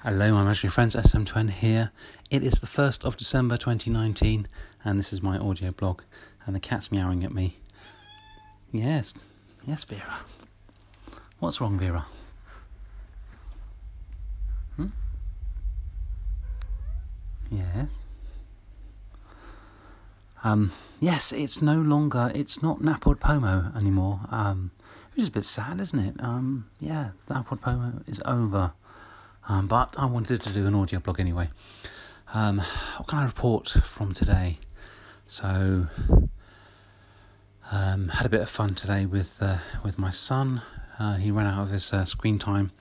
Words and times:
Hello, 0.00 0.34
my 0.34 0.42
imaginary 0.42 0.70
friends, 0.70 0.94
SM20 0.94 1.50
here. 1.50 1.90
It 2.30 2.44
is 2.44 2.60
the 2.60 2.66
1st 2.66 3.02
of 3.06 3.16
December 3.16 3.56
2019, 3.56 4.46
and 4.84 4.98
this 4.98 5.10
is 5.10 5.22
my 5.22 5.38
audio 5.38 5.70
blog, 5.70 6.02
and 6.44 6.54
the 6.54 6.60
cat's 6.60 6.92
meowing 6.92 7.24
at 7.24 7.32
me. 7.32 7.56
Yes, 8.70 9.14
yes, 9.66 9.84
Vera. 9.84 10.18
What's 11.38 11.62
wrong, 11.62 11.78
Vera? 11.78 12.04
Hmm? 14.76 14.88
Yes. 17.50 18.02
Um, 20.44 20.72
yes, 21.00 21.32
it's 21.32 21.62
no 21.62 21.80
longer, 21.80 22.30
it's 22.34 22.62
not 22.62 22.80
NaPodPoMo 22.80 23.74
anymore, 23.74 24.20
um, 24.30 24.72
which 25.14 25.22
is 25.22 25.28
a 25.30 25.32
bit 25.32 25.44
sad, 25.44 25.80
isn't 25.80 25.98
it? 25.98 26.14
Um, 26.18 26.68
yeah, 26.80 27.12
NaPodPoMo 27.28 28.06
is 28.06 28.20
over. 28.26 28.72
Um, 29.48 29.68
but 29.68 29.94
I 29.96 30.06
wanted 30.06 30.42
to 30.42 30.52
do 30.52 30.66
an 30.66 30.74
audio 30.74 30.98
blog 30.98 31.20
anyway. 31.20 31.50
Um, 32.34 32.58
what 32.96 33.06
can 33.06 33.18
I 33.18 33.24
report 33.24 33.68
from 33.68 34.12
today? 34.12 34.58
So, 35.28 35.86
um, 37.70 38.08
had 38.08 38.26
a 38.26 38.28
bit 38.28 38.40
of 38.40 38.50
fun 38.50 38.74
today 38.74 39.06
with 39.06 39.40
uh, 39.40 39.58
with 39.84 39.98
my 39.98 40.10
son. 40.10 40.62
Uh, 40.98 41.14
he 41.16 41.30
ran 41.30 41.46
out 41.46 41.62
of 41.62 41.70
his 41.70 41.92
uh, 41.92 42.04
screen 42.04 42.38
time 42.38 42.72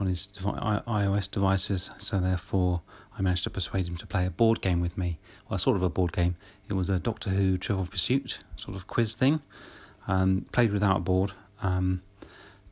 on 0.00 0.06
his 0.06 0.26
devi- 0.26 0.48
iOS 0.48 1.30
devices, 1.30 1.90
so 1.98 2.18
therefore 2.18 2.80
I 3.16 3.22
managed 3.22 3.44
to 3.44 3.50
persuade 3.50 3.86
him 3.86 3.96
to 3.96 4.06
play 4.06 4.26
a 4.26 4.30
board 4.30 4.60
game 4.60 4.80
with 4.80 4.96
me. 4.96 5.18
Well, 5.48 5.58
sort 5.58 5.76
of 5.76 5.82
a 5.82 5.88
board 5.88 6.12
game. 6.12 6.34
It 6.68 6.74
was 6.74 6.88
a 6.90 6.98
Doctor 6.98 7.30
Who 7.30 7.56
Trivial 7.56 7.86
Pursuit 7.86 8.38
sort 8.56 8.76
of 8.76 8.86
quiz 8.86 9.14
thing. 9.14 9.40
Um, 10.06 10.46
played 10.52 10.72
without 10.72 10.96
a 10.96 11.00
board, 11.00 11.32
um, 11.60 12.02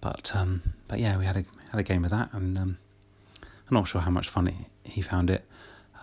but 0.00 0.34
um, 0.34 0.62
but 0.88 0.98
yeah, 0.98 1.18
we 1.18 1.26
had 1.26 1.36
a 1.36 1.44
had 1.70 1.80
a 1.80 1.82
game 1.82 2.04
of 2.04 2.10
that, 2.10 2.30
and 2.32 2.56
um, 2.56 2.78
I'm 3.68 3.74
not 3.74 3.88
sure 3.88 4.00
how 4.00 4.10
much 4.10 4.28
fun 4.28 4.48
it, 4.48 4.54
he 4.84 5.02
found 5.02 5.30
it. 5.30 5.44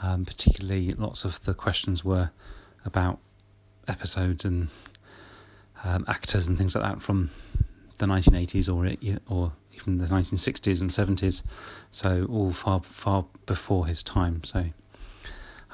Um, 0.02 0.26
particularly, 0.26 0.94
lots 0.94 1.23
of 1.23 1.42
the 1.45 1.53
questions 1.53 2.03
were 2.03 2.31
about 2.83 3.20
episodes 3.88 4.44
and 4.44 4.70
um, 5.83 6.05
actors 6.08 6.47
and 6.47 6.58
things 6.58 6.75
like 6.75 6.83
that 6.83 7.02
from 7.02 7.30
the 7.97 8.05
1980s 8.05 8.73
or 8.73 8.86
it, 8.86 9.22
or 9.30 9.53
even 9.72 9.97
the 9.97 10.05
1960s 10.05 10.81
and 10.81 10.89
70s. 10.89 11.44
So 11.92 12.25
all 12.30 12.52
far 12.52 12.81
far 12.83 13.25
before 13.45 13.88
his 13.88 14.03
time. 14.03 14.44
So, 14.44 14.66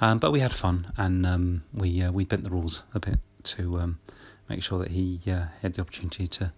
um, 0.01 0.19
but 0.19 0.31
we 0.31 0.39
had 0.39 0.53
fun 0.53 0.91
and 0.97 1.25
um, 1.25 1.63
we 1.73 2.01
uh, 2.01 2.11
we 2.11 2.25
bent 2.25 2.43
the 2.43 2.49
rules 2.49 2.83
a 2.93 2.99
bit 2.99 3.19
to 3.43 3.79
um, 3.79 3.99
make 4.47 4.63
sure 4.63 4.79
that 4.79 4.91
he 4.91 5.21
uh, 5.27 5.45
had 5.61 5.73
the 5.73 5.81
opportunity 5.81 6.27
to 6.27 6.51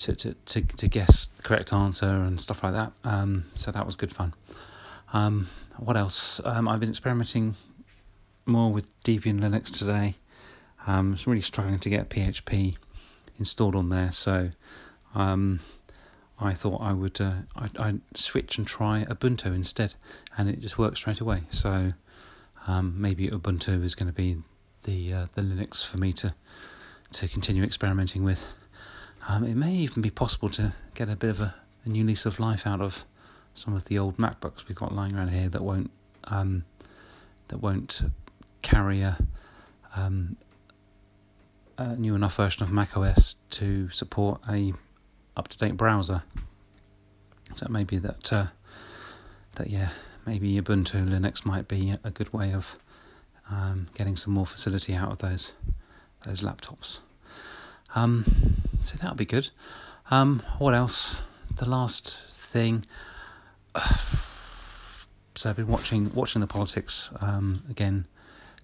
to, 0.00 0.14
to, 0.14 0.34
to, 0.34 0.62
to 0.62 0.88
guess 0.88 1.26
the 1.26 1.42
correct 1.42 1.72
answer 1.72 2.06
and 2.06 2.40
stuff 2.40 2.62
like 2.62 2.72
that. 2.72 2.92
Um, 3.04 3.44
so 3.54 3.70
that 3.70 3.86
was 3.86 3.96
good 3.96 4.12
fun. 4.12 4.34
Um, 5.12 5.48
what 5.78 5.96
else? 5.96 6.40
Um, 6.44 6.68
I've 6.68 6.80
been 6.80 6.90
experimenting 6.90 7.56
more 8.46 8.72
with 8.72 8.88
Debian 9.02 9.40
Linux 9.40 9.76
today. 9.76 10.16
Um, 10.86 11.12
I'm 11.12 11.30
really 11.30 11.42
struggling 11.42 11.78
to 11.80 11.90
get 11.90 12.08
PHP 12.08 12.76
installed 13.38 13.74
on 13.74 13.88
there, 13.88 14.12
so 14.12 14.50
um, 15.14 15.60
I 16.38 16.54
thought 16.54 16.80
I 16.80 16.92
would 16.92 17.20
uh, 17.20 17.32
I, 17.56 17.68
I'd 17.78 18.00
switch 18.14 18.58
and 18.58 18.66
try 18.66 19.04
Ubuntu 19.08 19.46
instead, 19.46 19.94
and 20.38 20.48
it 20.48 20.60
just 20.60 20.78
worked 20.78 20.98
straight 20.98 21.20
away. 21.20 21.42
So 21.50 21.92
um, 22.66 22.94
maybe 22.96 23.28
Ubuntu 23.28 23.82
is 23.82 23.94
going 23.94 24.08
to 24.08 24.12
be 24.12 24.36
the 24.84 25.12
uh, 25.12 25.26
the 25.34 25.42
Linux 25.42 25.84
for 25.84 25.98
me 25.98 26.12
to 26.14 26.34
to 27.12 27.28
continue 27.28 27.64
experimenting 27.64 28.22
with. 28.22 28.44
Um, 29.28 29.44
it 29.44 29.56
may 29.56 29.72
even 29.72 30.02
be 30.02 30.10
possible 30.10 30.48
to 30.50 30.72
get 30.94 31.08
a 31.08 31.16
bit 31.16 31.30
of 31.30 31.40
a, 31.40 31.54
a, 31.84 31.88
new 31.88 32.04
lease 32.04 32.26
of 32.26 32.38
life 32.38 32.66
out 32.66 32.80
of 32.80 33.04
some 33.54 33.74
of 33.74 33.84
the 33.86 33.98
old 33.98 34.18
MacBooks 34.18 34.68
we've 34.68 34.76
got 34.76 34.94
lying 34.94 35.16
around 35.16 35.30
here 35.30 35.48
that 35.48 35.62
won't 35.62 35.90
um, 36.24 36.64
that 37.48 37.58
won't 37.58 38.02
carry 38.62 39.00
a, 39.02 39.18
um, 39.94 40.36
a 41.78 41.96
new 41.96 42.14
enough 42.14 42.36
version 42.36 42.62
of 42.62 42.70
macOS 42.70 43.36
to 43.50 43.88
support 43.90 44.40
a 44.48 44.72
up 45.36 45.48
to 45.48 45.58
date 45.58 45.76
browser. 45.76 46.22
So 47.54 47.66
maybe 47.68 47.98
that 47.98 48.32
uh, 48.32 48.46
that 49.56 49.70
yeah 49.70 49.90
maybe 50.24 50.60
Ubuntu 50.60 51.08
Linux 51.08 51.44
might 51.44 51.66
be 51.66 51.96
a 52.04 52.10
good 52.10 52.32
way 52.32 52.52
of 52.52 52.76
um, 53.50 53.88
getting 53.94 54.16
some 54.16 54.34
more 54.34 54.46
facility 54.46 54.94
out 54.94 55.10
of 55.10 55.18
those 55.18 55.52
those 56.24 56.42
laptops. 56.42 56.98
Um, 57.94 58.24
so 58.86 58.96
that'll 58.98 59.16
be 59.16 59.24
good. 59.24 59.50
Um, 60.12 60.44
what 60.58 60.72
else? 60.72 61.18
The 61.56 61.68
last 61.68 62.20
thing. 62.30 62.86
so 65.34 65.50
I've 65.50 65.56
been 65.56 65.66
watching 65.66 66.14
watching 66.14 66.40
the 66.40 66.46
politics 66.46 67.10
um, 67.20 67.64
again 67.68 68.06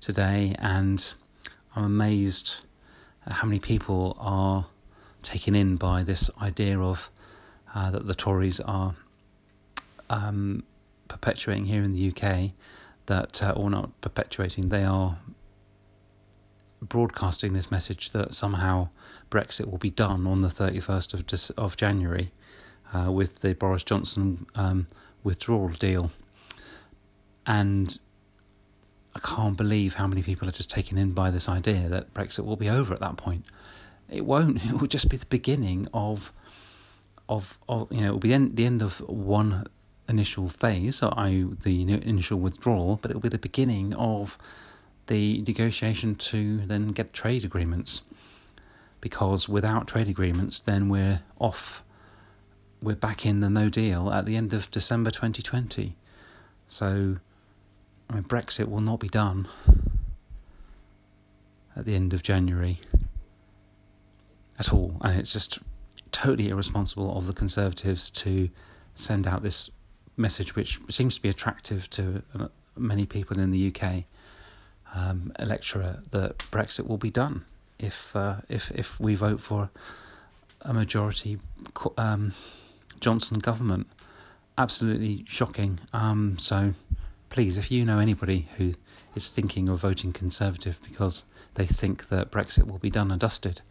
today, 0.00 0.54
and 0.60 1.12
I'm 1.74 1.84
amazed 1.84 2.60
at 3.26 3.32
how 3.32 3.48
many 3.48 3.58
people 3.58 4.16
are 4.20 4.66
taken 5.22 5.56
in 5.56 5.74
by 5.74 6.04
this 6.04 6.30
idea 6.40 6.78
of 6.78 7.10
uh, 7.74 7.90
that 7.90 8.06
the 8.06 8.14
Tories 8.14 8.60
are 8.60 8.94
um, 10.08 10.62
perpetuating 11.08 11.64
here 11.64 11.82
in 11.82 11.92
the 11.94 12.12
UK. 12.12 12.52
That, 13.06 13.42
uh, 13.42 13.50
or 13.56 13.68
not 13.68 14.00
perpetuating, 14.00 14.68
they 14.68 14.84
are 14.84 15.18
broadcasting 16.88 17.52
this 17.52 17.70
message 17.70 18.10
that 18.10 18.34
somehow 18.34 18.88
Brexit 19.30 19.70
will 19.70 19.78
be 19.78 19.90
done 19.90 20.26
on 20.26 20.42
the 20.42 20.48
31st 20.48 21.14
of, 21.14 21.58
of 21.58 21.76
January 21.76 22.32
uh, 22.92 23.10
with 23.10 23.40
the 23.40 23.54
Boris 23.54 23.84
Johnson 23.84 24.46
um, 24.54 24.86
withdrawal 25.24 25.68
deal. 25.68 26.10
And 27.46 27.98
I 29.14 29.20
can't 29.20 29.56
believe 29.56 29.94
how 29.94 30.06
many 30.06 30.22
people 30.22 30.48
are 30.48 30.52
just 30.52 30.70
taken 30.70 30.98
in 30.98 31.12
by 31.12 31.30
this 31.30 31.48
idea 31.48 31.88
that 31.88 32.12
Brexit 32.14 32.44
will 32.44 32.56
be 32.56 32.68
over 32.68 32.92
at 32.92 33.00
that 33.00 33.16
point. 33.16 33.44
It 34.08 34.24
won't. 34.24 34.64
It 34.64 34.80
will 34.80 34.88
just 34.88 35.08
be 35.08 35.16
the 35.16 35.26
beginning 35.26 35.88
of, 35.94 36.32
of, 37.28 37.58
of 37.68 37.90
you 37.92 38.00
know, 38.00 38.08
it 38.08 38.12
will 38.12 38.18
be 38.18 38.28
the 38.28 38.34
end, 38.34 38.56
the 38.56 38.66
end 38.66 38.82
of 38.82 39.00
one 39.08 39.66
initial 40.08 40.48
phase, 40.48 41.02
i.e., 41.02 41.46
the 41.62 41.82
initial 41.82 42.38
withdrawal, 42.38 42.98
but 43.00 43.10
it 43.10 43.14
will 43.14 43.22
be 43.22 43.28
the 43.28 43.38
beginning 43.38 43.94
of 43.94 44.36
the 45.06 45.42
negotiation 45.42 46.14
to 46.14 46.58
then 46.66 46.88
get 46.88 47.12
trade 47.12 47.44
agreements. 47.44 48.02
Because 49.00 49.48
without 49.48 49.88
trade 49.88 50.08
agreements, 50.08 50.60
then 50.60 50.88
we're 50.88 51.20
off. 51.38 51.82
We're 52.80 52.96
back 52.96 53.26
in 53.26 53.40
the 53.40 53.50
no 53.50 53.68
deal 53.68 54.10
at 54.10 54.26
the 54.26 54.36
end 54.36 54.52
of 54.54 54.70
December 54.70 55.10
2020. 55.10 55.96
So, 56.68 57.16
I 58.08 58.14
mean, 58.14 58.24
Brexit 58.24 58.68
will 58.68 58.80
not 58.80 59.00
be 59.00 59.08
done 59.08 59.48
at 61.76 61.84
the 61.84 61.94
end 61.94 62.12
of 62.12 62.22
January 62.22 62.80
at 64.58 64.72
all. 64.72 64.96
And 65.00 65.18
it's 65.18 65.32
just 65.32 65.58
totally 66.12 66.50
irresponsible 66.50 67.16
of 67.16 67.26
the 67.26 67.32
Conservatives 67.32 68.10
to 68.10 68.48
send 68.94 69.26
out 69.26 69.42
this 69.42 69.70
message, 70.16 70.54
which 70.54 70.78
seems 70.90 71.16
to 71.16 71.22
be 71.22 71.28
attractive 71.28 71.88
to 71.90 72.22
uh, 72.38 72.48
many 72.76 73.06
people 73.06 73.38
in 73.38 73.50
the 73.50 73.74
UK 73.74 74.04
um, 74.94 75.32
electorate 75.38 76.10
that 76.10 76.38
Brexit 76.38 76.86
will 76.86 76.98
be 76.98 77.10
done 77.10 77.44
if 77.78 78.14
uh, 78.14 78.36
if 78.48 78.70
if 78.72 78.98
we 79.00 79.14
vote 79.14 79.40
for 79.40 79.70
a 80.62 80.72
majority 80.72 81.38
um, 81.96 82.32
Johnson 83.00 83.38
government. 83.38 83.86
Absolutely 84.58 85.24
shocking. 85.26 85.80
Um, 85.92 86.36
so 86.38 86.74
please, 87.30 87.56
if 87.56 87.70
you 87.70 87.84
know 87.84 87.98
anybody 87.98 88.48
who 88.56 88.74
is 89.14 89.32
thinking 89.32 89.68
of 89.68 89.80
voting 89.80 90.12
Conservative 90.12 90.80
because 90.82 91.24
they 91.54 91.66
think 91.66 92.08
that 92.08 92.30
Brexit 92.30 92.66
will 92.66 92.78
be 92.78 92.90
done 92.90 93.10
and 93.10 93.20
dusted 93.20 93.62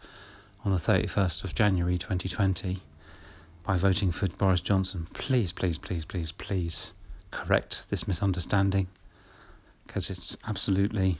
on 0.63 0.71
the 0.71 0.77
31st 0.77 1.43
of 1.43 1.55
January 1.55 1.97
2020 1.97 2.81
by 3.63 3.77
voting 3.77 4.11
for 4.11 4.27
Boris 4.27 4.61
Johnson, 4.61 5.07
please, 5.13 5.51
please, 5.51 5.77
please, 5.77 6.05
please, 6.05 6.31
please 6.31 6.93
correct 7.29 7.85
this 7.89 8.07
misunderstanding 8.07 8.87
because 9.91 10.09
it's 10.09 10.37
absolutely 10.47 11.17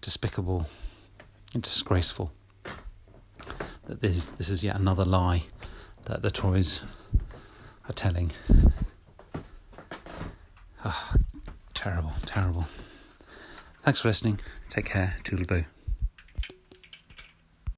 despicable 0.00 0.64
and 1.54 1.62
disgraceful 1.64 2.30
that 3.86 4.00
this 4.00 4.30
this 4.30 4.48
is 4.48 4.62
yet 4.62 4.76
another 4.76 5.04
lie 5.04 5.42
that 6.04 6.22
the 6.22 6.30
Tories 6.30 6.84
are 7.88 7.92
telling. 7.92 8.30
Oh, 10.84 11.14
terrible, 11.74 12.12
terrible. 12.24 12.66
Thanks 13.82 14.00
for 14.00 14.06
listening. 14.06 14.38
Take 14.68 14.84
care. 14.84 15.16
Toodle 15.24 15.44
boo. 15.44 15.64